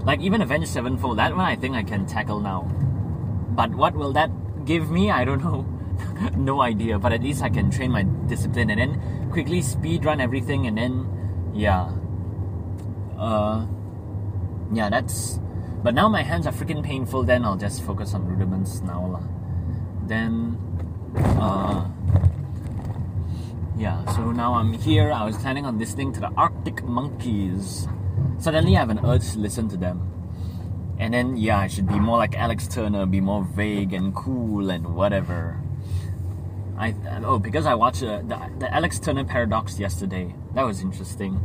Like 0.04 0.20
even 0.20 0.42
Avenged 0.42 0.68
Sevenfold, 0.68 1.18
that 1.18 1.36
one 1.36 1.46
I 1.46 1.56
think 1.56 1.76
I 1.76 1.84
can 1.84 2.06
tackle 2.06 2.40
now. 2.40 2.64
But 3.52 3.72
what 3.72 3.96
will 3.96 4.14
that 4.14 4.30
give 4.66 4.92
me? 4.92 5.12
I 5.12 5.24
don't 5.24 5.44
know. 5.48 5.66
no 6.36 6.62
idea. 6.62 7.00
But 7.00 7.14
at 7.14 7.24
least 7.24 7.42
I 7.42 7.50
can 7.50 7.72
train 7.72 7.92
my 7.92 8.04
discipline 8.28 8.70
and 8.70 8.80
then 8.82 9.32
quickly 9.32 9.62
speed 9.62 10.04
run 10.04 10.20
everything 10.20 10.68
and 10.68 10.78
then 10.78 11.08
yeah. 11.54 11.90
Uh 13.18 13.66
yeah, 14.72 14.90
that's 14.90 15.40
but 15.84 15.94
now 15.94 16.10
my 16.10 16.24
hands 16.24 16.48
are 16.48 16.54
freaking 16.54 16.84
painful, 16.84 17.24
then 17.24 17.46
I'll 17.46 17.58
just 17.58 17.84
focus 17.84 18.14
on 18.14 18.26
rudiments 18.26 18.82
now. 18.82 19.06
La. 19.06 19.22
Then 20.08 20.58
uh 21.40 21.88
yeah, 23.78 24.04
so 24.16 24.32
now 24.32 24.56
I'm 24.56 24.74
here. 24.74 25.12
I 25.12 25.24
was 25.24 25.38
planning 25.38 25.66
on 25.66 25.78
listening 25.78 26.12
to 26.14 26.20
the 26.20 26.32
Arctic 26.36 26.84
Monkeys. 26.84 27.88
Suddenly, 28.40 28.76
I 28.76 28.80
have 28.80 28.90
an 28.90 29.00
urge 29.06 29.34
to 29.34 29.40
listen 29.40 29.70
to 29.70 29.78
them. 29.78 30.02
And 30.98 31.14
then, 31.14 31.38
yeah, 31.38 31.60
I 31.60 31.68
should 31.68 31.88
be 31.88 32.00
more 32.00 32.18
like 32.18 32.36
Alex 32.36 32.68
Turner, 32.68 33.06
be 33.06 33.22
more 33.22 33.44
vague 33.44 33.94
and 33.94 34.16
cool 34.16 34.72
and 34.72 34.96
whatever. 34.96 35.62
I 36.78 36.96
oh 37.24 37.40
because 37.40 37.66
I 37.66 37.74
watched 37.74 38.04
uh, 38.04 38.22
the 38.22 38.40
the 38.60 38.74
Alex 38.74 39.00
Turner 39.00 39.26
paradox 39.26 39.80
yesterday. 39.80 40.36
That 40.54 40.64
was 40.64 40.82
interesting. 40.82 41.40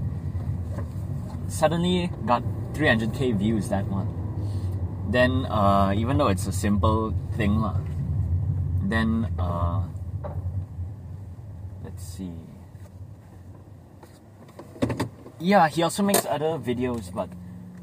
Suddenly 1.49 2.11
got 2.26 2.43
300k 2.75 3.37
views 3.37 3.69
that 3.69 3.87
one. 3.87 4.09
Then 5.11 5.47
uh, 5.47 5.93
even 5.97 6.19
though 6.19 6.29
it's 6.29 6.47
a 6.47 6.52
simple 6.52 7.14
thing, 7.37 7.62
then 8.88 9.29
uh, 9.38 9.83
let's 11.85 12.03
see. 12.03 12.33
Yeah, 15.38 15.68
he 15.68 15.83
also 15.83 16.03
makes 16.03 16.25
other 16.25 16.59
videos, 16.59 17.12
but 17.12 17.29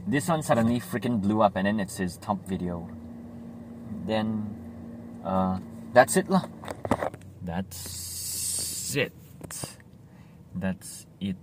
this 0.07 0.27
one 0.27 0.41
suddenly 0.41 0.79
freaking 0.79 1.21
blew 1.21 1.41
up, 1.41 1.55
and 1.55 1.67
then 1.67 1.79
it's 1.79 1.97
his 1.97 2.17
top 2.17 2.39
video. 2.47 2.87
Then, 4.05 4.47
uh, 5.23 5.59
that's 5.93 6.15
it 6.15 6.29
lah. 6.29 6.45
That's 7.43 8.95
it. 8.95 9.13
That's 10.55 11.05
it. 11.19 11.35